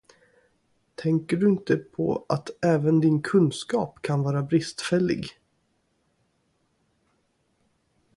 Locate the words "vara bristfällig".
4.23-5.25